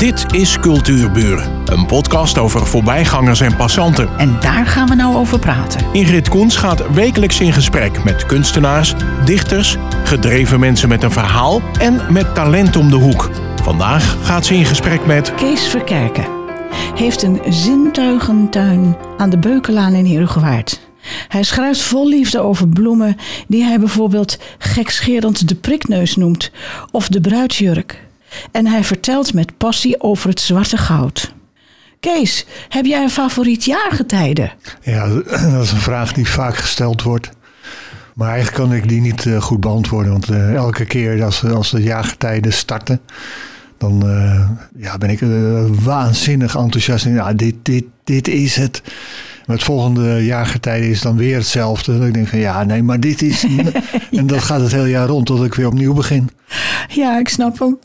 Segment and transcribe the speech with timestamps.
[0.00, 4.08] Dit is Cultuurburen, een podcast over voorbijgangers en passanten.
[4.18, 5.86] En daar gaan we nou over praten.
[5.92, 8.94] Ingrid Koens gaat wekelijks in gesprek met kunstenaars,
[9.24, 13.30] dichters, gedreven mensen met een verhaal en met talent om de hoek.
[13.62, 16.38] Vandaag gaat ze in gesprek met Kees Verkerken
[16.94, 20.80] heeft een zintuigentuin aan de Beukelaan in Herugewaard.
[21.28, 23.16] Hij schrijft vol liefde over bloemen
[23.48, 26.50] die hij bijvoorbeeld gekscherend de prikneus noemt
[26.90, 28.08] of de bruidsjurk.
[28.52, 31.32] En hij vertelt met passie over het zwarte goud.
[32.00, 34.50] Kees, heb jij een favoriet jaargetijde?
[34.82, 35.08] Ja,
[35.52, 37.30] dat is een vraag die vaak gesteld wordt.
[38.14, 40.12] Maar eigenlijk kan ik die niet uh, goed beantwoorden.
[40.12, 43.00] Want uh, elke keer als, als de jaargetijden starten,
[43.78, 45.20] dan uh, ja, ben ik
[45.82, 47.04] waanzinnig enthousiast.
[47.04, 48.82] En, ja, dit, dit, dit is het.
[49.50, 51.98] Maar het volgende jaargetijde is dan weer hetzelfde.
[51.98, 53.40] Dan ik denk van ja, nee, maar dit is.
[53.40, 53.64] ja.
[54.20, 56.30] En dat gaat het hele jaar rond tot ik weer opnieuw begin.
[56.88, 57.78] Ja, ik snap hem.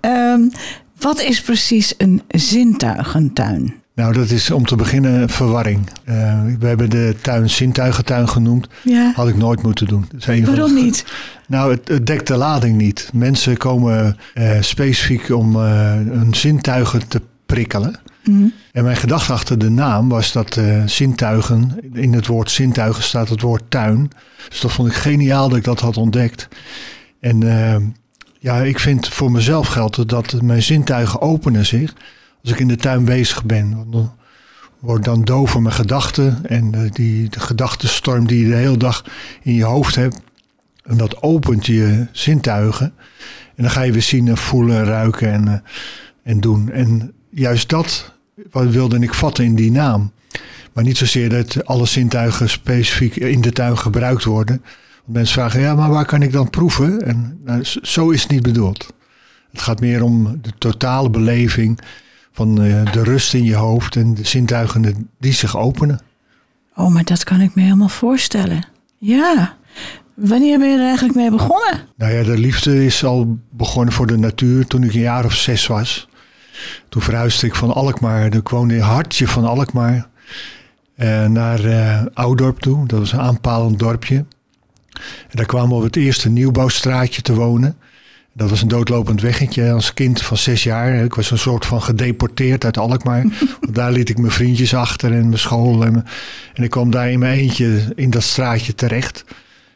[0.00, 0.50] um,
[1.06, 3.74] wat is precies een zintuigentuin?
[3.94, 5.88] Nou, dat is om te beginnen verwarring.
[6.04, 6.14] Uh,
[6.58, 8.68] we hebben de tuin zintuigentuin genoemd.
[8.82, 9.12] Ja.
[9.14, 10.08] Had ik nooit moeten doen.
[10.44, 11.04] Waarom niet?
[11.46, 13.10] Nou, het, het, dekt de lading niet.
[13.12, 18.00] Mensen komen uh, specifiek om uh, hun zintuigen te prikkelen.
[18.24, 18.52] Mm.
[18.78, 23.28] En mijn gedachte achter de naam was dat uh, zintuigen, in het woord zintuigen staat
[23.28, 24.10] het woord tuin.
[24.48, 26.48] Dus dat vond ik geniaal dat ik dat had ontdekt.
[27.20, 27.76] En uh,
[28.38, 31.94] ja, ik vind voor mezelf geldt dat mijn zintuigen openen zich
[32.42, 33.86] als ik in de tuin bezig ben.
[33.90, 34.12] Dan
[34.78, 39.04] word dan doof voor mijn gedachten en uh, die gedachtenstorm die je de hele dag
[39.42, 40.20] in je hoofd hebt.
[40.84, 42.92] En dat opent je zintuigen.
[43.56, 45.62] En dan ga je weer zien en voelen, ruiken en,
[46.22, 46.70] en doen.
[46.70, 48.16] En juist dat
[48.50, 50.12] wat wilde ik vatten in die naam.
[50.72, 54.62] Maar niet zozeer dat alle zintuigen specifiek in de tuin gebruikt worden.
[55.04, 57.02] Want mensen vragen, ja, maar waar kan ik dan proeven?
[57.02, 58.92] En nou, zo is het niet bedoeld.
[59.50, 61.78] Het gaat meer om de totale beleving
[62.32, 66.00] van uh, de rust in je hoofd en de zintuigen die zich openen.
[66.74, 68.66] Oh, maar dat kan ik me helemaal voorstellen.
[68.98, 69.56] Ja.
[70.14, 71.80] Wanneer ben je er eigenlijk mee begonnen?
[71.96, 75.34] Nou ja, de liefde is al begonnen voor de natuur toen ik een jaar of
[75.34, 76.07] zes was.
[76.88, 80.08] Toen verhuisde ik van Alkmaar, ik woonde in hartje van Alkmaar,
[80.94, 82.86] eh, naar uh, Oudorp toe.
[82.86, 84.24] Dat was een aanpalend dorpje.
[85.28, 87.76] En daar kwamen we op het eerste nieuwbouwstraatje te wonen.
[88.32, 91.04] Dat was een doodlopend weggetje als kind van zes jaar.
[91.04, 93.24] Ik was een soort van gedeporteerd uit Alkmaar.
[93.70, 95.84] daar liet ik mijn vriendjes achter en mijn school.
[95.84, 96.04] En,
[96.54, 99.24] en ik kwam daar in mijn eentje in dat straatje terecht.
[99.26, 99.34] En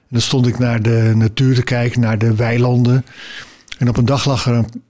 [0.08, 3.04] dan stond ik naar de natuur te kijken, naar de weilanden.
[3.78, 4.82] En op een dag lag er een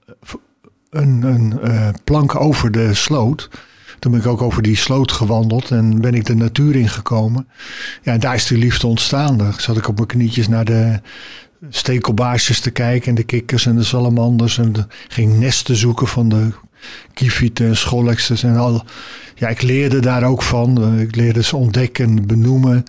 [0.92, 3.50] een, een uh, plank over de sloot.
[3.98, 7.48] Toen ben ik ook over die sloot gewandeld en ben ik de natuur ingekomen.
[8.02, 9.36] Ja, en daar is die liefde ontstaan.
[9.36, 11.00] Daar zat ik op mijn knietjes naar de
[11.68, 14.58] stekelbaarsjes te kijken en de kikkers en de salamanders.
[14.58, 16.48] En de, ging nesten zoeken van de
[17.14, 18.84] kievieten en en al.
[19.34, 20.98] Ja, ik leerde daar ook van.
[20.98, 22.84] Ik leerde ze ontdekken en benoemen.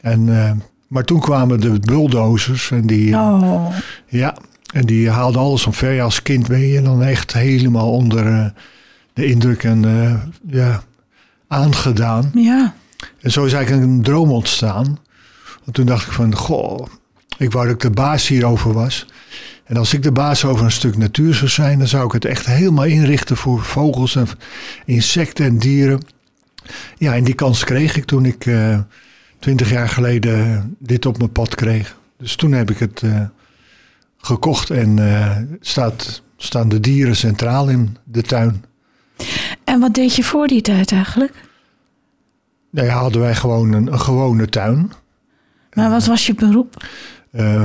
[0.00, 0.50] En, uh,
[0.88, 3.14] maar toen kwamen de bulldozers en die...
[3.14, 3.74] Oh.
[4.06, 4.36] Ja,
[4.76, 6.02] en die haalde alles omver.
[6.02, 8.46] Als kind ben je dan echt helemaal onder uh,
[9.12, 10.14] de indruk en uh,
[10.46, 10.82] ja,
[11.48, 12.30] aangedaan.
[12.34, 12.74] Ja.
[13.20, 14.98] En zo is eigenlijk een droom ontstaan.
[15.64, 16.86] Want toen dacht ik van, goh,
[17.38, 19.06] ik wou dat ik de baas hierover was.
[19.64, 22.24] En als ik de baas over een stuk natuur zou zijn, dan zou ik het
[22.24, 24.28] echt helemaal inrichten voor vogels en
[24.84, 26.00] insecten en dieren.
[26.98, 28.78] Ja, en die kans kreeg ik toen ik uh,
[29.38, 31.96] twintig jaar geleden dit op mijn pad kreeg.
[32.18, 33.02] Dus toen heb ik het
[34.26, 38.64] gekocht en uh, staat, staan de dieren centraal in de tuin.
[39.64, 41.32] En wat deed je voor die tijd eigenlijk?
[42.70, 44.92] Nou ja, hadden wij gewoon een, een gewone tuin.
[45.72, 46.88] Maar wat was je beroep?
[47.32, 47.64] Uh,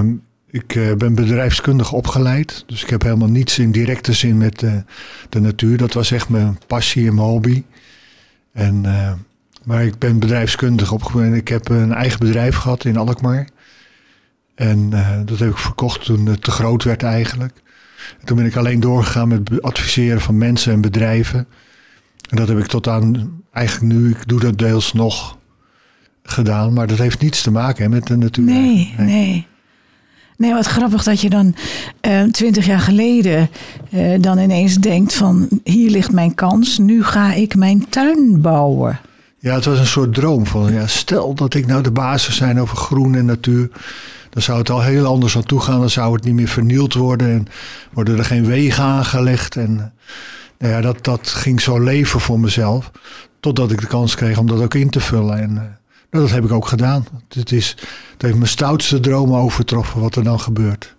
[0.49, 2.63] ik uh, ben bedrijfskundig opgeleid.
[2.67, 4.73] Dus ik heb helemaal niets in directe zin met uh,
[5.29, 5.77] de natuur.
[5.77, 7.63] Dat was echt mijn passie en mijn hobby.
[8.53, 8.85] En,
[9.63, 11.33] maar ik ben bedrijfskundig opgeleid.
[11.33, 13.47] Ik heb een eigen bedrijf gehad in Alkmaar.
[14.55, 17.53] En uh, dat heb ik verkocht toen het te groot werd eigenlijk.
[18.19, 21.47] En toen ben ik alleen doorgegaan met adviseren van mensen en bedrijven.
[22.29, 25.37] En dat heb ik tot aan eigenlijk nu, ik doe dat deels nog
[26.23, 26.73] gedaan.
[26.73, 28.45] Maar dat heeft niets te maken hè, met de natuur.
[28.45, 29.07] Nee, nee.
[29.07, 29.49] nee.
[30.41, 31.55] Nee, wat grappig dat je dan
[32.07, 33.49] uh, twintig jaar geleden
[33.89, 38.99] uh, dan ineens denkt van hier ligt mijn kans, nu ga ik mijn tuin bouwen.
[39.39, 42.59] Ja, het was een soort droom van ja, stel dat ik nou de basis zijn
[42.59, 43.69] over groen en natuur
[44.31, 45.79] dan zou het al heel anders aan toe gaan.
[45.79, 47.47] Dan zou het niet meer vernield worden en
[47.93, 49.55] worden er geen wegen aangelegd.
[49.55, 49.93] En
[50.57, 52.91] nou ja, dat, dat ging zo leven voor mezelf.
[53.39, 55.39] Totdat ik de kans kreeg om dat ook in te vullen.
[55.39, 55.51] En
[56.11, 57.05] uh, dat heb ik ook gedaan.
[57.29, 57.75] Het, is,
[58.13, 60.95] het heeft mijn stoutste dromen overtroffen wat er dan gebeurt.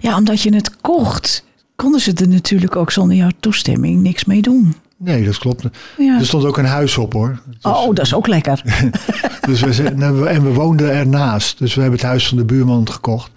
[0.00, 1.44] Ja, omdat je het kocht
[1.76, 4.74] konden ze er natuurlijk ook zonder jouw toestemming niks mee doen.
[5.02, 5.64] Nee, dat klopt.
[5.98, 6.18] Ja.
[6.18, 7.40] Er stond ook een huis op hoor.
[7.46, 8.62] Dus, oh, dat is ook lekker.
[9.48, 11.58] dus we, zijn- en we- en we woonden ernaast.
[11.58, 13.30] Dus we hebben het huis van de buurman gekocht.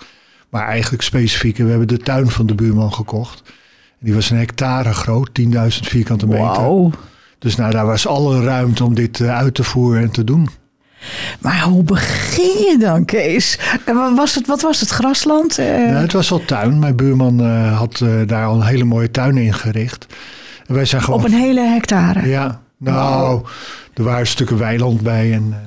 [0.50, 3.42] Maar eigenlijk specifiek, we hebben de tuin van de buurman gekocht.
[4.00, 5.48] Die was een hectare groot, 10.000
[5.88, 6.46] vierkante meter.
[6.46, 6.92] Wauw.
[7.40, 10.50] Dus nou, daar was alle ruimte om dit eh, uit te voeren en te doen.
[11.40, 13.60] Maar hoe begin je dan, Kees?
[13.86, 15.58] En wat was het, wat was het grasland?
[15.58, 16.80] Eh, Nou, het was al tuin.
[16.80, 20.06] Mijn buurman eh, had daar al een hele mooie tuin ingericht.
[20.68, 21.20] En wij zijn gewoon...
[21.20, 22.28] op een hele hectare.
[22.28, 23.46] Ja, nou,
[23.94, 25.34] er waren stukken weiland bij.
[25.34, 25.58] En, eh,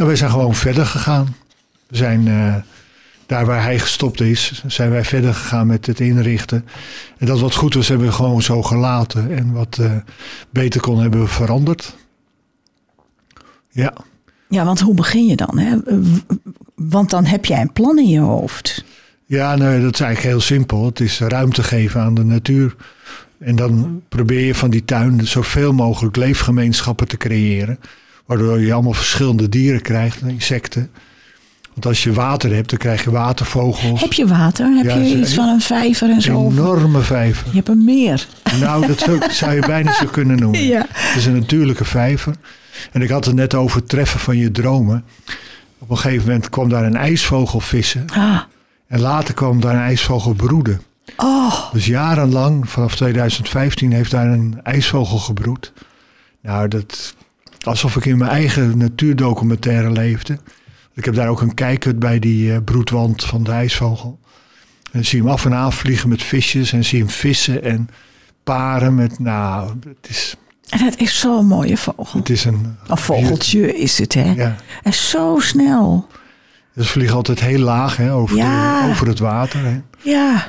[0.00, 1.36] en wij zijn gewoon verder gegaan.
[1.86, 2.54] We zijn eh,
[3.26, 6.66] daar waar hij gestopt is, zijn wij verder gegaan met het inrichten.
[7.18, 9.36] En dat wat goed was, hebben we gewoon zo gelaten.
[9.36, 9.90] En wat eh,
[10.50, 11.96] beter kon, hebben we veranderd.
[13.70, 13.92] Ja,
[14.48, 15.58] Ja, want hoe begin je dan?
[15.58, 15.76] Hè?
[16.74, 18.84] Want dan heb jij een plan in je hoofd.
[19.26, 20.84] ja nee, dat is eigenlijk heel simpel.
[20.84, 22.76] Het is ruimte geven aan de natuur.
[23.44, 27.78] En dan probeer je van die tuin zoveel mogelijk leefgemeenschappen te creëren.
[28.26, 30.90] Waardoor je allemaal verschillende dieren krijgt, insecten.
[31.72, 34.00] Want als je water hebt, dan krijg je watervogels.
[34.00, 34.66] Heb je water?
[34.76, 36.48] Heb Ja, je iets van een vijver en Een zo?
[36.50, 37.46] enorme vijver.
[37.50, 38.26] Je hebt een meer.
[38.60, 40.62] Nou, dat zou, zou je bijna zo kunnen noemen.
[40.64, 40.86] Ja.
[40.92, 42.34] Het is een natuurlijke vijver.
[42.92, 45.04] En ik had het net over het treffen van je dromen.
[45.78, 48.04] Op een gegeven moment kwam daar een ijsvogel vissen.
[48.14, 48.40] Ah.
[48.86, 50.80] En later kwam daar een ijsvogel broeden.
[51.16, 55.72] Oh, Dus jarenlang, vanaf 2015, heeft daar een ijsvogel gebroed.
[56.42, 57.14] Nou, dat,
[57.60, 60.38] alsof ik in mijn eigen natuurdocumentaire leefde.
[60.94, 64.18] Ik heb daar ook een kijkhut bij die eh, broedwand van de ijsvogel.
[64.84, 67.12] En dan zie je hem af en aan vliegen met visjes en zie je hem
[67.12, 67.88] vissen en
[68.44, 70.34] paren met, nou, het is,
[70.68, 72.18] en het is zo'n mooie vogel.
[72.18, 72.76] het is een...
[72.86, 74.32] Een vogeltje is het, hè?
[74.32, 76.06] Ja, En zo snel.
[76.74, 78.82] dus ze vliegen altijd heel laag hè, over, Ja.
[78.84, 79.64] de, over het water.
[79.64, 79.80] Hè.
[80.02, 80.46] Ja.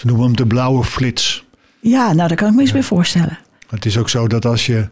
[0.00, 1.44] Ze noemen hem de blauwe flits.
[1.80, 3.38] Ja, nou, daar kan ik me eens bij voorstellen.
[3.68, 4.88] Het is ook zo dat als je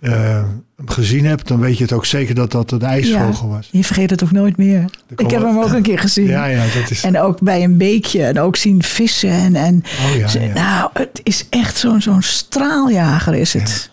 [0.00, 0.42] eh,
[0.76, 3.54] hem gezien hebt, dan weet je het ook zeker dat dat een ijsvogel ja.
[3.54, 3.68] was.
[3.72, 4.84] Je vergeet het ook nooit meer.
[5.16, 6.26] Ik heb hem ook een keer gezien.
[6.26, 7.02] Ja, ja, dat is.
[7.02, 8.24] En ook bij een beekje.
[8.24, 9.30] En ook zien vissen.
[9.30, 10.52] En, en Oh ja, ze- ja.
[10.54, 13.88] Nou, het is echt zo'n zo'n straaljager is het.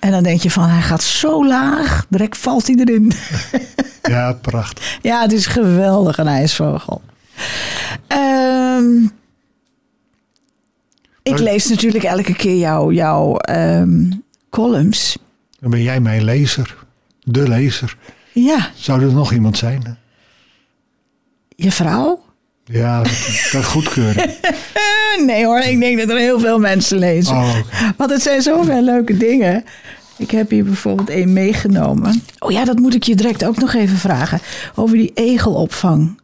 [0.00, 2.06] En dan denk je van, hij gaat zo laag.
[2.08, 3.12] Direct valt hij erin.
[4.02, 4.98] Ja, prachtig.
[5.02, 7.02] ja, het is geweldig, een ijsvogel.
[8.06, 8.86] Ehm,
[11.32, 12.56] ik lees natuurlijk elke keer
[12.92, 14.10] jouw ehm,
[14.50, 15.18] columns.
[15.60, 16.76] Dan ben jij mijn lezer.
[17.22, 17.96] De lezer.
[18.32, 19.98] Ja, Zou er nog iemand zijn?
[21.56, 22.22] je vrouw?
[22.64, 23.02] Ja,
[23.52, 24.30] dat goedkeuren.
[25.26, 27.36] Nee hoor, ik denk dat er heel veel mensen lezen.
[27.36, 27.56] Oh.
[27.96, 29.64] Want het zijn zoveel leuke dingen.
[30.16, 32.22] Ik heb hier bijvoorbeeld één meegenomen.
[32.38, 34.40] Oh ja, dat moet ik je direct ook nog even vragen.
[34.74, 36.20] Over die egelopvang.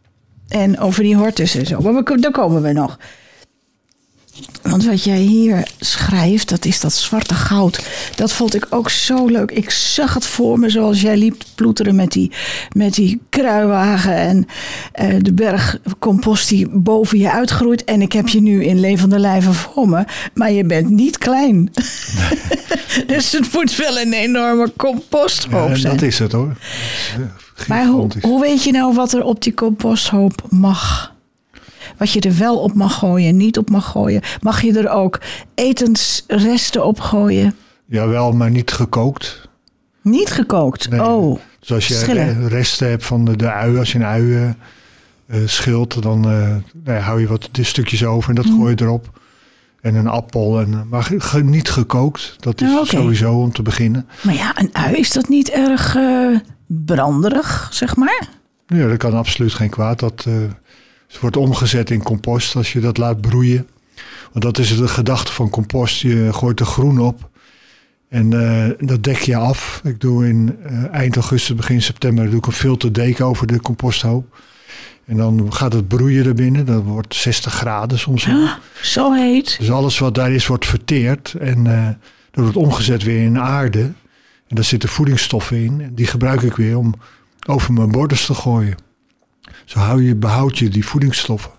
[0.48, 1.80] En over die hortus en zo.
[1.80, 2.98] Maar daar komen we nog.
[4.62, 7.80] Want wat jij hier schrijft, dat is dat zwarte goud.
[8.16, 9.50] Dat vond ik ook zo leuk.
[9.50, 12.32] Ik zag het voor me zoals jij liep ploeteren met die,
[12.72, 14.46] met die kruiwagen en
[14.92, 17.84] eh, de berg compost die boven je uitgroeit.
[17.84, 20.04] En ik heb je nu in levende lijven voor me.
[20.34, 21.70] Maar je bent niet klein.
[23.06, 25.92] dus het moet wel een enorme composthoop Ja, zijn.
[25.92, 26.56] dat is het hoor.
[27.68, 31.09] Maar hoe, hoe weet je nou wat er op die composthoop mag?
[31.96, 34.20] Wat je er wel op mag gooien en niet op mag gooien.
[34.40, 35.20] Mag je er ook
[35.54, 37.54] etensresten op gooien?
[37.86, 39.48] Jawel, maar niet gekookt.
[40.02, 40.90] Niet gekookt.
[40.90, 41.02] Nee.
[41.04, 42.48] Oh, Dus als je Schillen.
[42.48, 44.54] resten hebt van de, de ui, als je een ui eh, eh,
[45.48, 46.30] schilt, dan eh,
[46.84, 48.54] nou ja, hou je wat de stukjes over en dat Mhm.
[48.56, 49.18] gooi je erop.
[49.80, 50.60] En een appel.
[50.60, 52.36] En, eh, maar ge- niet gekookt.
[52.38, 54.08] Dat is Ah, sowieso om te beginnen.
[54.22, 55.96] maar ja, een ui is dat niet erg
[56.66, 58.28] branderig, zeg maar?
[58.66, 59.98] Ja, dat kan absoluut geen kwaad.
[59.98, 60.26] Dat
[61.10, 63.68] het wordt omgezet in compost als je dat laat broeien.
[64.32, 66.00] Want dat is de gedachte van compost.
[66.00, 67.28] Je gooit er groen op.
[68.08, 69.80] En eh, dat dek je af.
[69.84, 74.38] Ik doe in eh, eind augustus, begin september doe ik een filterdeken over de composthoop.
[75.04, 76.66] En dan gaat het broeien er binnen.
[76.66, 78.28] Dat wordt 60 graden soms.
[78.28, 78.52] Ah,
[78.82, 79.56] zo heet.
[79.58, 81.34] Dus alles wat daar is, wordt verteerd.
[81.34, 81.88] En eh,
[82.30, 83.80] dat wordt omgezet weer in aarde.
[84.48, 85.80] En daar zitten voedingsstoffen in.
[85.80, 86.94] En die gebruik ik weer om
[87.46, 88.76] over mijn borders te gooien.
[89.70, 91.50] Zo hou je, behoud je die voedingsstoffen.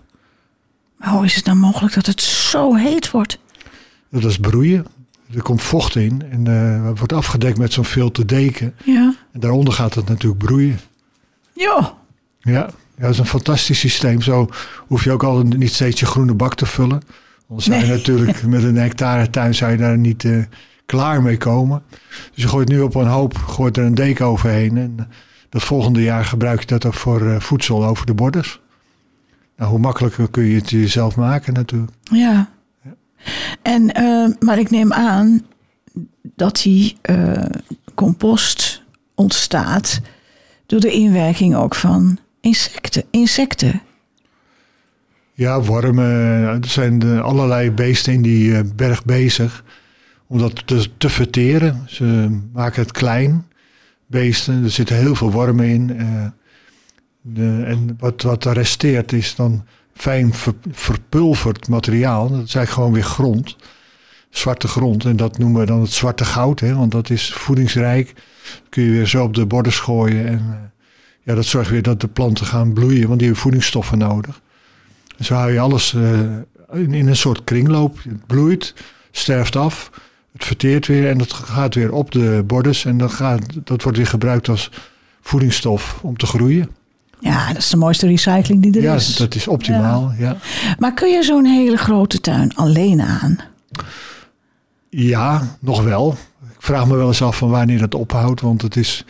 [0.96, 3.38] Maar hoe is het nou mogelijk dat het zo heet wordt?
[4.10, 4.86] Dat is broeien.
[5.34, 6.22] Er komt vocht in.
[6.30, 8.74] En eh, het wordt afgedekt met zo'n filterdeken.
[8.84, 9.14] Ja.
[9.32, 10.80] En daaronder gaat het natuurlijk broeien.
[11.52, 11.94] Ja.
[12.40, 14.22] Ja, ja, dat is een fantastisch systeem.
[14.22, 14.48] Zo
[14.86, 17.02] hoef je ook al niet steeds je groene bak te vullen.
[17.48, 20.42] Anders zou je natuurlijk met een hectare tuin zou je daar niet eh,
[20.86, 21.82] klaar mee komen.
[22.34, 24.76] Dus je gooit nu op een hoop, gooit er een deken overheen.
[24.76, 25.08] En
[25.52, 28.60] dat volgende jaar gebruik je dat ook voor eh, voedsel over de borders.
[29.56, 31.92] Nou, hoe makkelijker kun je het jezelf maken natuurlijk.
[32.02, 32.50] Ja.
[33.62, 35.42] En, eh, maar ik neem aan
[36.22, 37.44] dat die eh,
[37.94, 38.82] compost
[39.14, 40.00] ontstaat
[40.66, 43.04] door de inwerking ook van insecten.
[43.10, 43.82] insecten.
[45.34, 46.04] Ja, wormen.
[46.44, 49.64] Er zijn allerlei beesten in die berg bezig
[50.26, 51.82] om dat te, te verteren.
[51.86, 53.46] Ze maken het klein,
[54.12, 54.64] beesten.
[54.64, 55.98] Er zitten heel veel wormen in.
[55.98, 56.26] eh,
[57.20, 59.64] de, en wat, wat er resteert is dan
[59.94, 62.22] fijn ver- verpulverd materiaal.
[62.22, 63.56] Dat is eigenlijk gewoon weer grond.
[64.30, 65.04] Zwarte grond.
[65.04, 66.60] En dat noemen we dan het zwarte goud.
[66.60, 68.12] Hè, want dat is voedingsrijk.
[68.68, 70.26] kun je weer zo op de borders gooien.
[70.26, 70.68] En eh,
[71.22, 73.06] ja, dat zorgt weer dat de planten gaan bloeien.
[73.06, 74.40] Want die hebben voedingsstoffen nodig.
[75.18, 76.20] En zo hou je alles eh,
[76.72, 77.98] in, in een soort kringloop.
[78.02, 78.74] Het bloeit,
[79.10, 79.90] sterft af.
[80.44, 82.84] Verteert weer en dat gaat weer op de borders.
[82.84, 84.70] En dat, gaat, dat wordt weer gebruikt als
[85.20, 86.68] voedingsstof om te groeien.
[87.20, 89.16] Ja, dat is de mooiste recycling die er Ja, is.
[89.16, 90.12] dat is optimaal.
[90.18, 90.36] Ja.
[90.78, 93.38] Maar kun je zo'n hele grote tuin alleen aan?
[94.90, 96.16] ja, nog wel.
[96.54, 98.40] Ik vraag me wel eens af van wanneer dat ophoudt.
[98.40, 99.04] Want het is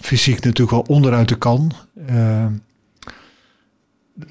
[0.00, 1.72] fysiek natuurlijk wel onderuit de kan.
[2.06, 2.44] Eh,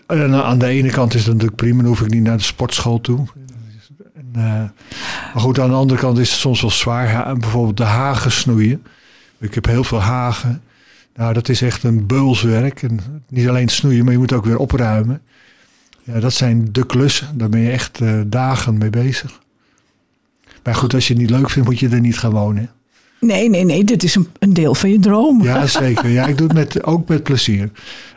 [0.07, 1.77] en aan de ene kant is het natuurlijk prima.
[1.81, 3.25] Dan hoef ik niet naar de sportschool toe.
[4.15, 4.63] En, eh,
[5.33, 7.37] maar goed, aan de andere kant is het soms wel zwaar.
[7.37, 8.83] Bijvoorbeeld de hagen snoeien.
[9.39, 10.61] Ik heb heel veel hagen.
[11.15, 12.83] Nou, dat is echt een beulswerk.
[12.83, 12.99] En
[13.29, 15.21] niet alleen snoeien, maar je moet ook weer opruimen.
[16.03, 17.37] Ja, dat zijn de klussen.
[17.37, 19.41] Daar ben je echt eh, dagen mee bezig.
[20.63, 22.69] Maar goed, als je het niet leuk vindt, moet je er niet gaan wonen.
[23.19, 25.43] Nee, nee, nee, dit is een, een deel van je droom.
[25.43, 26.09] Ja, zeker.
[26.09, 27.69] Ja, ik doe het met, ook met plezier.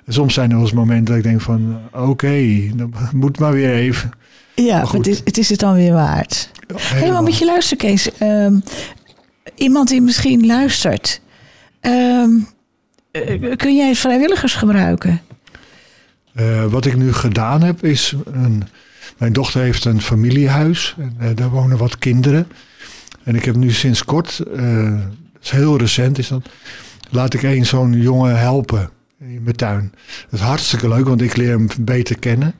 [0.05, 1.79] En soms zijn er wel eens momenten dat ik denk van...
[1.93, 4.11] Oké, dan moet maar weer even.
[4.65, 6.51] Ja, Maar het is, het is het dan weer waard.
[6.73, 7.23] Maar Helemaal.
[7.23, 8.13] moet je luisteren, Kees.
[8.19, 8.59] Ehm,
[9.55, 11.21] iemand die misschien luistert.
[11.81, 12.31] Ehm,
[13.11, 15.21] eh, kun jij vrijwilligers gebruiken?
[16.35, 18.15] Eh, wat ik nu gedaan heb is...
[18.25, 18.63] Een,
[19.19, 20.95] mijn dochter heeft een familiehuis.
[20.99, 22.49] En, eh, daar wonen wat kinderen.
[23.23, 24.37] En ik heb nu sinds kort...
[24.37, 26.49] dat is heel recent is dat...
[27.11, 29.93] Laat ik een zo'n jongen helpen in mijn tuin.
[30.31, 32.55] Dat is hartstikke leuk, want ik leer hem beter kennen.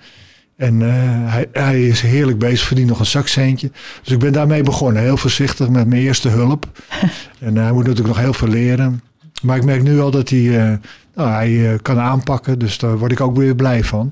[0.57, 3.71] En eh, hij, hij is heerlijk bezig, verdient nog een zakcentje.
[4.03, 5.03] Dus ik ben daarmee begonnen.
[5.03, 6.67] Heel voorzichtig met mijn eerste hulp.
[7.39, 9.03] en eh, hij moet natuurlijk nog heel veel leren.
[9.43, 10.79] Maar ik merk nu al dat hij, eh,
[11.15, 12.59] nou, hij kan aanpakken.
[12.59, 14.11] Dus daar word ik ook weer blij van.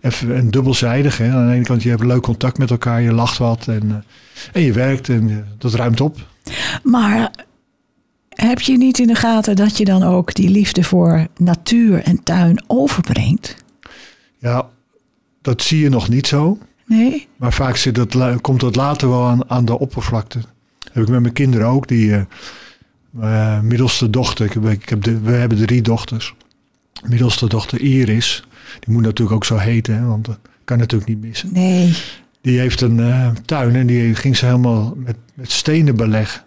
[0.00, 1.18] En, en dubbelzijdig.
[1.18, 1.32] Hè.
[1.32, 3.00] Aan de ene kant je hebt leuk contact met elkaar.
[3.00, 3.66] Je lacht wat.
[3.66, 4.04] En,
[4.52, 5.08] en je werkt.
[5.08, 6.16] En dat ruimt op.
[6.82, 7.30] Maar
[8.28, 12.22] heb je niet in de gaten dat je dan ook die liefde voor natuur en
[12.22, 13.56] tuin overbrengt?
[14.38, 14.68] Ja,
[15.42, 16.58] dat zie je nog niet zo.
[16.86, 17.28] Nee?
[17.36, 20.38] Maar vaak zit dat, komt dat later wel aan, aan de oppervlakte.
[20.38, 21.88] Dat heb ik met mijn kinderen ook.
[21.88, 22.22] Die eh,
[23.10, 26.34] mijn middelste dochter, ik heb, ik heb de, we hebben drie dochters.
[27.08, 28.44] Middelste dochter Iris,
[28.80, 31.52] die moet natuurlijk ook zo heten, hè, want dat kan natuurlijk niet missen.
[31.52, 31.94] Nee.
[32.40, 36.42] Die heeft een eh, tuin en die ging ze helemaal met, met stenen beleggen.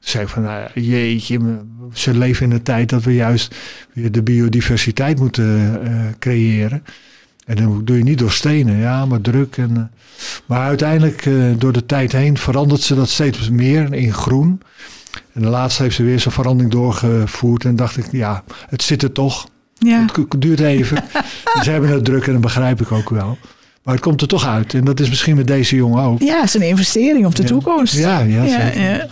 [0.00, 1.60] Ze zei van, nou, ja, jeetje,
[1.92, 3.56] ze leven in een tijd dat we juist
[3.92, 6.82] weer de biodiversiteit moeten eh, creëren.
[7.44, 9.56] En dan doe je niet door stenen, ja, maar druk.
[9.56, 9.82] En, eh,
[10.46, 14.60] maar uiteindelijk, eh, door de tijd heen, verandert ze dat steeds meer in groen.
[15.32, 17.64] En de laatste heeft ze weer zo'n verandering doorgevoerd.
[17.64, 19.46] En dacht ik, ja, het zit er toch.
[19.78, 20.04] Ja.
[20.12, 21.04] Het duurt even.
[21.64, 23.38] ze hebben het druk en dat begrijp ik ook wel.
[23.82, 24.74] Maar het komt er toch uit.
[24.74, 26.20] En dat is misschien met deze jongen ook.
[26.20, 27.48] ja, het is een investering op de Ja.
[27.48, 27.94] toekomst.
[27.98, 29.06] Ja, ja, ja.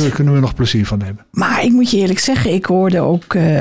[0.00, 1.24] Daar kunnen we nog plezier van hebben.
[1.30, 3.34] Maar ik moet je eerlijk zeggen, ik hoorde ook.
[3.34, 3.60] eh,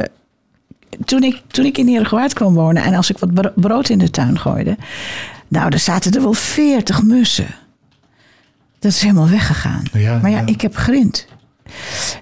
[1.05, 3.97] toen, ik, toen ik in Herengewaard kwam wonen en als ik wat bro- brood in
[3.97, 4.77] de tuin gooide.
[5.47, 7.55] Nou, er zaten er wel veertig mussen.
[8.79, 9.83] Dat is helemaal weggegaan.
[9.93, 10.45] Ja, maar ja, ja.
[10.45, 11.27] ik heb grind.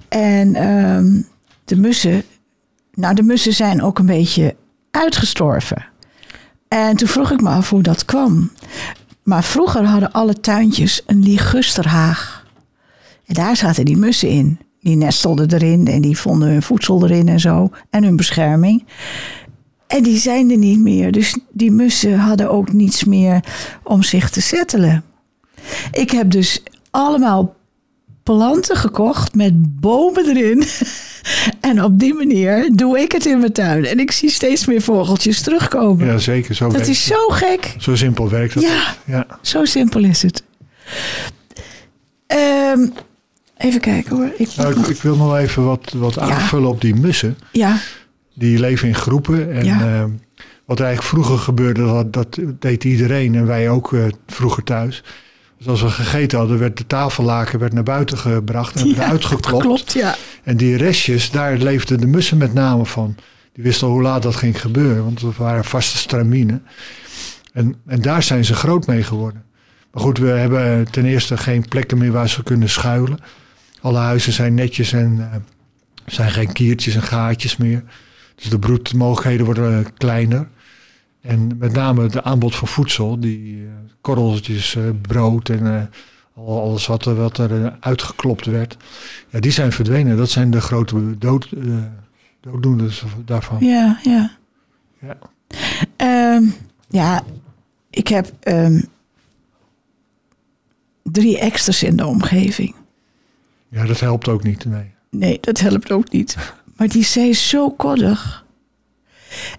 [0.08, 1.22] En ehm,
[1.66, 2.24] de mussen.
[2.94, 4.56] Nou, de mussen zijn ook een beetje
[4.92, 5.86] uitgestorven.
[6.68, 8.52] En toen vroeg ik me af hoe dat kwam.
[9.24, 12.46] Maar vroeger hadden alle tuintjes een ligusterhaag.
[13.26, 14.60] En daar zaten die mussen in.
[14.82, 17.70] Die nestelden erin en die vonden hun voedsel erin en zo.
[17.90, 18.84] En hun bescherming.
[19.88, 21.12] En die zijn er niet meer.
[21.12, 23.44] Dus die mussen hadden ook niets meer
[23.84, 25.04] om zich te settelen.
[25.92, 27.56] Ik heb dus allemaal
[28.24, 30.64] planten gekocht met bomen erin.
[31.60, 33.86] En op die manier doe ik het in mijn tuin.
[33.86, 36.06] En ik zie steeds meer vogeltjes terugkomen.
[36.06, 36.56] Ja, zeker.
[36.56, 37.18] Zo, dat is het.
[37.18, 37.76] zo gek.
[37.78, 38.64] zo simpel werkt dat.
[38.64, 38.96] Ja.
[39.06, 39.26] ja.
[39.42, 40.44] Zo simpel is het.
[42.28, 42.88] Ehm,
[43.62, 44.32] even kijken hoor.
[44.38, 47.38] Ik, Nou, ik, ik wil nog even wat, wat aanvullen op die mussen.
[47.52, 47.78] ja,
[48.34, 49.54] Die leven in groepen.
[49.54, 49.80] En Ja.
[49.80, 50.04] eh,
[50.66, 53.36] wat eigenlijk vroeger gebeurde, dat, dat deed iedereen.
[53.36, 55.04] En wij ook eh, vroeger thuis.
[55.58, 59.26] Dus als we gegeten hadden, werd de tafellaken werd naar buiten gebracht en Ja, eruit
[59.26, 59.64] geklopt.
[59.64, 60.16] klopt ja.
[60.44, 63.16] En die restjes, daar leefden de mussen met name van.
[63.54, 65.04] die wisten al hoe laat dat ging gebeuren.
[65.04, 66.64] Want het waren vaste straminen.
[67.54, 69.44] En, en daar zijn ze groot mee geworden.
[69.92, 73.20] Maar goed, we hebben ten eerste geen plekken meer waar ze kunnen schuilen.
[73.82, 75.36] Alle huizen zijn netjes en uh,
[76.06, 77.84] zijn geen kiertjes en gaatjes meer.
[78.36, 80.48] Dus de broedmogelijkheden worden kleiner.
[81.22, 83.70] En met name de aanbod van voedsel, die uh,
[84.02, 85.90] korreltjes, brood en
[86.36, 88.78] alles wat er, wat er uitgeklopt werd,
[89.30, 90.18] ja, die zijn verdwenen.
[90.18, 91.50] Dat zijn de grote dood,
[92.42, 93.66] dooddoeners daarvan.
[93.66, 94.32] Ja, ja.
[95.00, 95.18] Ja,
[96.36, 96.54] um,
[96.88, 97.24] ja
[97.90, 98.88] ik heb um,
[101.04, 102.76] drie extras in de omgeving.
[103.72, 104.92] Ja, dat helpt ook niet, nee.
[105.10, 106.36] Nee, dat helpt ook niet.
[106.76, 108.46] Maar die zee is zo koddig.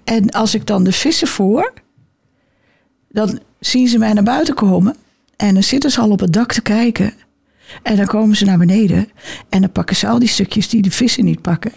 [0.04, 1.72] En als ik dan de vissen voer,
[3.08, 4.96] dan zien ze mij naar buiten komen.
[5.36, 7.12] En dan zitten ze al op het dak te kijken.
[7.82, 9.08] En dan komen ze naar beneden.
[9.48, 11.72] En dan pakken ze al die stukjes die de vissen niet pakken.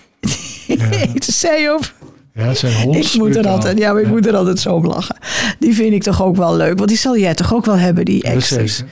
[0.67, 0.89] Ja.
[1.13, 1.93] de zee op.
[2.33, 3.13] Ja, zijn honds.
[3.13, 4.13] Ik moet er altijd, ja, maar ik ja.
[4.13, 5.17] moet er altijd zo om lachen.
[5.59, 6.77] Die vind ik toch ook wel leuk.
[6.77, 8.83] Want die zal jij toch ook wel hebben, die extras.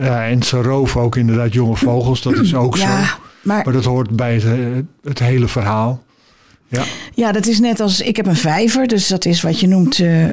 [0.00, 2.22] Ja, en ze roven ook inderdaad jonge vogels.
[2.22, 3.18] Dat is ook ja, zo.
[3.42, 6.02] Maar, maar dat hoort bij het, het hele verhaal.
[6.68, 6.82] Ja.
[7.14, 9.98] ja, dat is net als ik heb een vijver, dus dat is wat je noemt
[9.98, 10.30] uh, uh,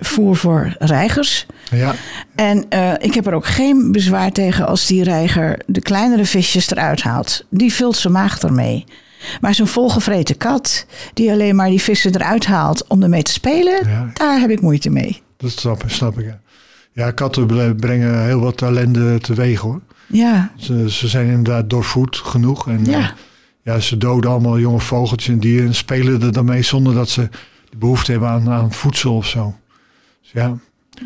[0.00, 1.46] voer voor reigers.
[1.70, 1.94] Ja.
[2.34, 6.70] En uh, ik heb er ook geen bezwaar tegen als die reiger de kleinere visjes
[6.70, 7.44] eruit haalt.
[7.50, 8.84] Die vult zijn maag ermee.
[9.40, 13.88] Maar zo'n volgevreten kat die alleen maar die vissen eruit haalt om ermee te spelen,
[13.88, 14.10] Ja.
[14.12, 15.22] daar heb ik moeite mee.
[15.36, 16.24] Dat snap, snap ik.
[16.24, 16.40] Ja.
[17.00, 19.80] Ja, katten brengen heel wat ellende teweeg hoor.
[20.06, 22.68] Ja, Ze, ze zijn inderdaad doorvoed genoeg.
[22.68, 22.98] En Ja.
[22.98, 23.08] eh,
[23.62, 27.08] ja, ze doden allemaal jonge vogeltjes en dieren en spelen er dan mee zonder dat
[27.08, 27.28] ze
[27.70, 29.54] de behoefte hebben aan, aan voedsel of zo.
[30.22, 30.56] Dus ja,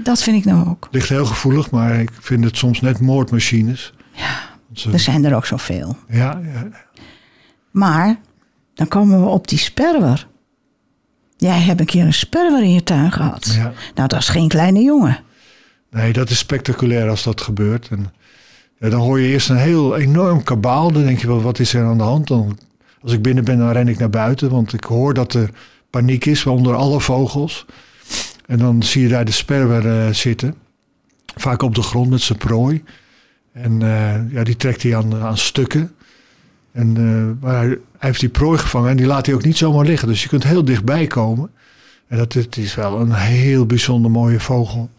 [0.03, 0.89] dat vind ik nou ook.
[0.91, 3.93] ligt heel gevoelig, maar ik vind het soms net moordmachines.
[4.13, 4.41] Ja,
[4.73, 5.97] ze- er zijn er ook zoveel.
[6.09, 6.69] ja, ja,
[7.71, 8.21] Maar
[8.75, 10.27] dan komen we op die sperwer.
[11.37, 13.53] Jij hebt een keer een sperwer in je tuin gehad.
[13.57, 13.73] ja.
[13.95, 15.19] Nou, dat is geen kleine jongen.
[15.95, 17.89] Nee, dat is spectaculair als dat gebeurt.
[17.89, 18.13] En
[18.79, 20.93] dan hoor je eerst een heel enorm kabaal.
[20.93, 22.27] Dan denk je wel, wat is er aan de hand?
[22.27, 22.59] Dan,
[23.01, 24.50] als ik binnen ben, dan ren ik naar buiten.
[24.50, 25.50] Want ik hoor dat er
[25.91, 27.67] paniek is onder alle vogels.
[28.47, 30.54] En dan zie je daar de sperwer eh, zitten.
[31.37, 32.83] Vaak op de grond met zijn prooi.
[33.52, 35.93] En eh, ja, die trekt hij aan, aan stukken.
[36.73, 39.85] En, eh, maar hij heeft die prooi gevangen en die laat hij ook niet zomaar
[39.85, 40.09] liggen.
[40.09, 41.50] Dus je kunt heel dichtbij komen.
[42.07, 44.91] En dat het is wel een heel bijzonder mooie vogel.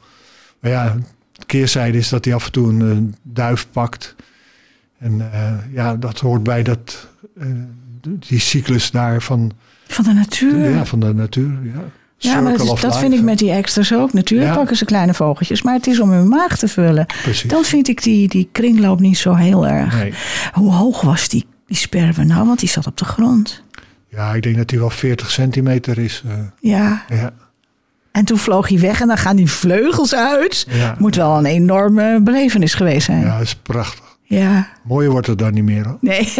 [0.66, 0.96] Maar ja,
[1.32, 4.16] de keerzijde is dat hij af en toe een eh, duif pakt.
[5.00, 7.08] En eh, ja, dat hoort bij dat,
[7.40, 7.48] eh,
[8.02, 9.52] die cyclus daar van,
[9.88, 10.70] Van de natuur.
[10.70, 11.60] ja, van de natuur.
[11.64, 11.84] Ja,
[12.18, 14.14] Ja, maar dat, vind ik met die extra's ook.
[14.14, 14.56] Natuurlijk Ja.
[14.56, 17.06] pakken ze kleine vogeltjes, maar het is om hun maag te vullen.
[17.06, 17.50] Precies.
[17.50, 19.96] Dan vind ik die, die kringloop niet zo heel erg.
[19.98, 20.14] Nee.
[20.54, 22.48] Hoe hoog was die, die sperwer nou?
[22.48, 23.64] Want die zat op de grond.
[24.10, 26.24] Ja, ik denk dat hij wel 40 centimeter is.
[26.60, 27.34] Ja, ja,
[28.16, 30.66] en toen vloog hij weg en dan gaan die vleugels uit.
[30.70, 30.96] ja.
[31.00, 33.20] Moet wel een enorme belevenis geweest zijn.
[33.20, 33.34] ja, Ja.
[33.34, 34.04] dat is prachtig.
[34.84, 35.86] Mooier wordt het dan niet meer.
[35.86, 35.98] Hoor.
[36.02, 36.34] Nee,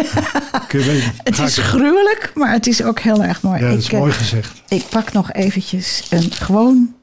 [0.68, 3.60] Kun je weten, het is gruwelijk, maar het is ook heel erg mooi.
[3.62, 4.62] Ja, dat is ik, eh, mooi gezegd.
[4.68, 6.94] ik pak nog eventjes een gewoon...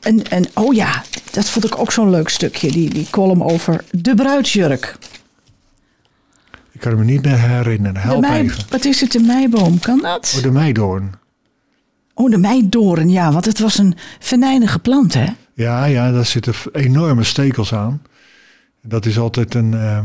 [0.00, 2.70] Een, een, oh ja, dat vond ik ook zo'n leuk stukje.
[2.72, 4.96] Die, die column over de bruidsjurk.
[6.72, 7.94] Ik kan me niet meer herinneren.
[7.94, 8.64] De Help mei, even.
[8.70, 9.78] wat is het, de meiboom?
[9.78, 10.34] Kan dat?
[10.36, 11.12] Oh, de meidoorn.
[12.18, 13.32] Oh, de meidoren, ja.
[13.32, 15.26] Want het was een venijnige plant, hè?
[15.54, 18.02] Ja, ja, daar zitten enorme stekels aan.
[18.82, 19.74] Dat is altijd een...
[19.74, 20.00] eh,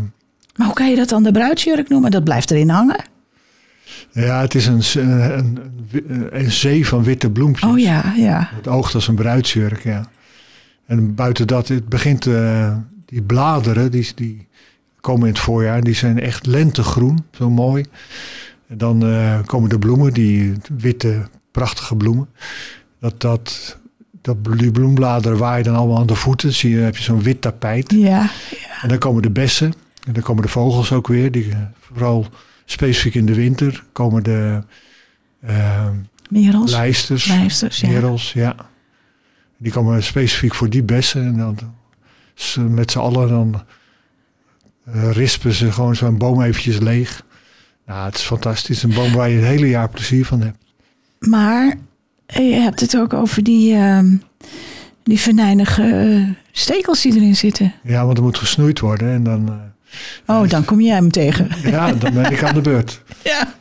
[0.55, 2.11] Maar hoe kan je dat dan de bruidsjurk noemen?
[2.11, 3.03] Dat blijft erin hangen.
[4.11, 4.81] ja, het is een,
[5.37, 5.59] een,
[6.31, 7.69] een, zee van witte bloempjes.
[7.71, 8.49] Oh ja, ja.
[8.55, 10.05] Het oogt als een bruidsjurk, ja.
[10.85, 12.25] En buiten dat, het begint...
[12.25, 14.47] eh, die bladeren, die, die
[15.01, 15.81] komen in het voorjaar.
[15.83, 17.85] Die zijn echt lentegroen, zo mooi.
[18.67, 21.21] En dan eh, komen de bloemen, die witte,
[21.53, 22.29] prachtige bloemen.
[22.99, 23.77] Dat, dat,
[24.21, 26.53] dat, die bloembladeren waaien dan allemaal aan de voeten.
[26.53, 27.91] Zie je, heb je zo'n wit tapijt.
[27.91, 28.29] Ja,
[28.81, 29.73] En dan komen de bessen.
[30.07, 31.31] En dan komen de vogels ook weer.
[31.31, 32.27] Die, eh, vooral
[32.65, 34.63] specifiek in de winter komen de
[35.39, 35.89] eh,
[36.29, 36.71] merels.
[36.71, 37.25] lijsters.
[37.25, 37.87] Lijsters, ja.
[37.87, 38.55] merels, ja.
[39.57, 41.25] Die komen specifiek voor die bessen.
[41.25, 41.57] En dan
[42.33, 43.63] ze met z'n allen dan
[44.85, 47.25] eh, rispen ze gewoon zo'n boom eventjes leeg.
[47.85, 48.83] Nou, het is fantastisch.
[48.83, 50.62] Een boom waar je het hele jaar plezier van hebt.
[51.27, 51.75] Maar
[52.25, 54.15] je hebt het ook over die, ehm,
[55.03, 57.73] die venijnige eh, stekels die erin zitten.
[57.83, 59.13] Ja, want er moet gesnoeid worden.
[59.13, 61.49] En dan, eh, Oh, dan kom jij hem tegen.
[61.63, 63.01] ja, dan ben ik aan de beurt.
[63.23, 63.53] Ja.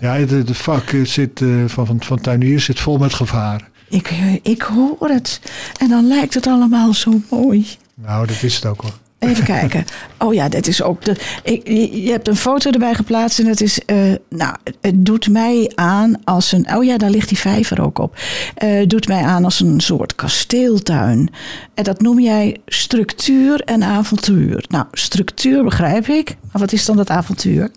[0.00, 3.68] Ja, de, de vak zit, eh, van, van, van tuiniers zit vol met gevaar.
[3.88, 4.10] Ik,
[4.42, 5.40] ik hoor het.
[5.80, 7.66] En dan lijkt het allemaal zo mooi.
[7.94, 8.98] Nou, dat is het ook hoor.
[9.28, 9.84] Even kijken.
[10.18, 11.16] Oh ja, dit is ook de.
[11.42, 11.68] Ik,
[12.04, 13.84] je hebt een foto erbij geplaatst en het is.
[13.84, 13.96] eh,
[14.28, 16.74] nou, het doet mij aan als een.
[16.76, 18.16] Oh ja, daar ligt die vijver ook op.
[18.54, 21.28] Eh, Het doet mij aan als een soort kasteeltuin.
[21.74, 24.64] En dat noem jij structuur en avontuur.
[24.68, 26.36] Nou, structuur begrijp ik.
[26.52, 27.70] Maar wat is dan dat avontuur?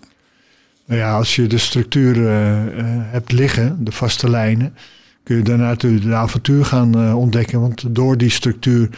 [0.86, 2.56] Nou ja, als je de structuur eh,
[2.88, 4.74] hebt liggen, de vaste lijnen,
[5.22, 7.60] kun je daarna natuurlijk de avontuur gaan ontdekken.
[7.60, 8.88] Want door die structuur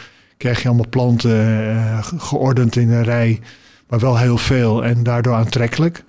[0.41, 1.31] krijg je allemaal planten
[1.71, 3.41] eh, ge- geordend in een rij,
[3.89, 6.05] maar wel heel veel en daardoor aantrekkelijk.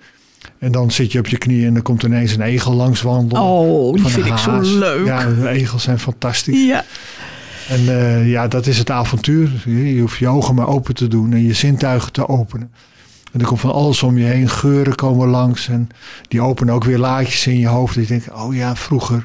[0.58, 3.42] En dan zit je op je knieën en dan komt ineens een egel langs wandelen.
[3.42, 5.06] Oh, die vind ik zo leuk.
[5.06, 6.66] Ja, de egels zijn fantastisch.
[6.66, 6.84] Ja.
[7.68, 9.50] En eh, ja, dat is het avontuur.
[9.66, 12.70] Je hoeft je ogen maar open te doen en je zintuigen te openen.
[13.32, 14.48] En er komt van alles om je heen.
[14.48, 15.68] Geuren komen langs.
[15.68, 15.88] En
[16.28, 17.94] die openen ook weer laadjes in je hoofd.
[17.94, 19.22] Dat je denkt, oh ja, vroeger.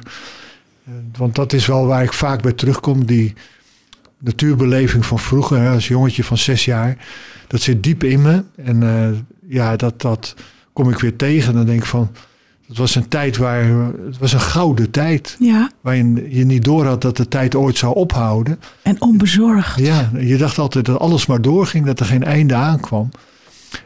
[0.86, 3.04] Eh, Want dat is wel waar ik vaak bij terugkom.
[3.06, 3.34] Die
[4.18, 5.58] natuurbeleving van vroeger.
[5.60, 6.96] Hè, als jongetje van zes jaar.
[7.46, 8.42] Dat zit diep in me.
[8.56, 9.08] En eh,
[9.48, 10.34] ja, dat, dat
[10.72, 11.54] kom ik weer tegen.
[11.54, 12.10] Dan denk ik van...
[12.68, 13.64] Het was een tijd waar...
[14.04, 15.36] Het was een gouden tijd.
[15.38, 18.58] ja, Waarin je niet door had dat de tijd ooit zou ophouden.
[18.82, 19.78] en onbezorgd.
[19.78, 23.08] Ja, je dacht altijd dat alles maar doorging, dat er geen einde aankwam.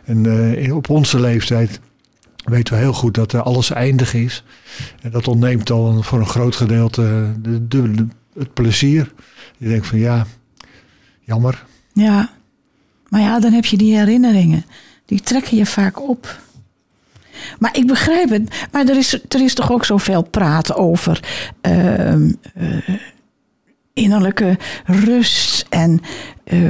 [0.04, 1.80] En eh, op onze leeftijd
[2.44, 4.44] weten we heel goed dat er alles eindig is.
[5.02, 9.12] En dat ontneemt al voor een groot gedeelte de, de- de- het plezier.
[9.56, 10.26] Je denkt van ja,
[11.20, 11.64] jammer.
[11.92, 12.30] Ja,
[13.08, 14.64] maar ja, dan heb je die herinneringen.
[15.06, 16.40] Die trekken je vaak op.
[17.58, 18.66] Maar ik begrijp het.
[18.72, 21.20] Maar er is, er is toch ook zoveel praat over
[21.60, 22.88] ehm, eh,
[23.92, 26.00] innerlijke rust en
[26.44, 26.60] eh,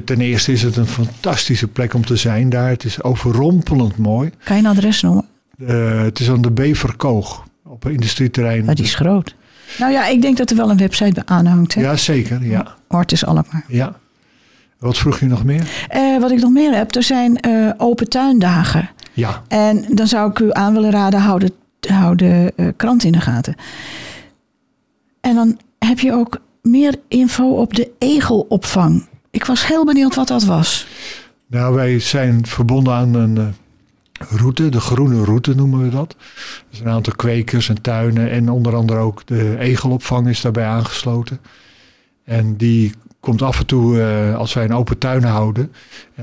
[0.05, 2.69] Ten- eerste is het een fantastische plek om te zijn daar.
[2.69, 4.29] Het is overrompelend mooi.
[4.43, 5.25] Kan je een adres noemen?
[5.65, 8.65] Het is aan de Beverkoog op een industrieterrein.
[8.65, 9.35] Maar die is groot.
[9.79, 11.73] Nou ja, ik denk dat er wel een website bij aanhangt.
[11.73, 11.81] Hè?
[11.81, 12.45] Ja, zeker.
[12.45, 13.63] Ja, Hortus Alkmaar.
[13.67, 13.95] ja.
[14.79, 15.85] Wat vroeg je nog meer?
[15.89, 18.89] Eh, wat ik nog meer heb, er zijn eh, open tuindagen.
[19.13, 21.51] Ja, En dan zou ik u aan willen raden, hou de,
[21.93, 23.55] hou de eh, krant in de gaten.
[25.21, 29.05] En dan heb je ook meer info op de egelopvang.
[29.37, 30.87] Ik was heel benieuwd wat dat was.
[31.47, 33.47] nou wij zijn verbonden aan een eh,
[34.29, 36.15] route, de groene route noemen we dat.
[36.69, 40.65] Er zijn een aantal kwekers en tuinen en onder andere ook de egelopvang is daarbij
[40.65, 41.39] aangesloten.
[42.23, 45.71] En die komt af en toe, eh, als wij een open tuin houden,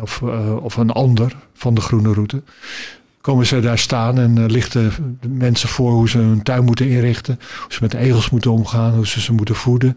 [0.00, 2.42] of, eh, of een ander van de groene route,
[3.20, 4.92] komen ze daar staan en lichten
[5.29, 9.07] mensen voor hoe ze hun tuin moeten inrichten, hoe ze met egels moeten omgaan, hoe
[9.07, 9.96] ze ze moeten voeden.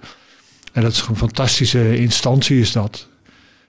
[0.78, 3.08] En dat is een fantastische instantie is dat.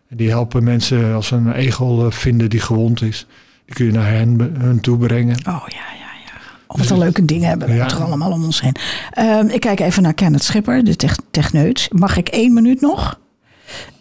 [0.08, 3.26] En die helpen mensen als ze een egel eh, vinden die gewond is.
[3.64, 5.36] Die kun je naar hen, hun toe brengen.
[5.46, 6.32] Oh ja, ja, ja.
[6.66, 7.86] Of wat een leuke dingen hebben we Ja.
[7.86, 8.74] toch allemaal om ons heen.
[9.10, 11.88] Ehm, ik kijk even naar Kenneth Schipper, de tech- techneut.
[11.92, 13.18] Mag ik één minuut nog?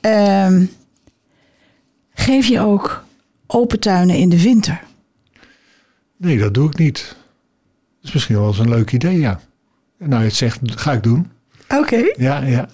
[0.01, 0.65] Ehm,
[2.13, 3.03] geef je ook
[3.47, 4.81] open tuinen in de winter?
[6.17, 7.15] Nee, dat doe ik niet.
[7.99, 9.39] Dat is misschien wel eens een leuk idee, ja.
[9.99, 11.31] Nou, je het zegt, ga ik doen.
[11.69, 12.11] Oké.
[12.17, 12.67] Ja, ja.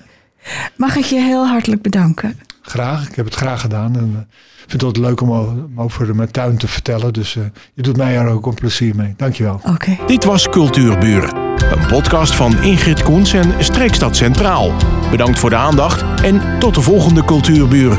[0.76, 2.40] Mag ik je heel hartelijk bedanken?
[2.62, 3.08] Graag.
[3.10, 3.96] Ik heb het graag gedaan.
[3.96, 7.14] En, uh, ik vind het altijd leuk om, om over mijn tuin te vertellen.
[7.14, 9.14] Dus uh, je doet mij er ook een plezier mee.
[9.18, 9.62] Dankjewel.
[9.66, 9.98] Oké.
[10.08, 11.36] Dit was Cultuurburen.
[11.72, 14.72] Een podcast van Ingrid Koens en Streekstad Centraal.
[15.12, 17.98] Bedankt voor de aandacht en tot de volgende Cultuurburen.